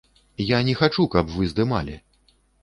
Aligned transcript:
Я 0.43 0.61
не 0.69 0.73
хачу, 0.79 1.05
каб 1.17 1.29
вы 1.35 1.51
здымалі! 1.53 1.99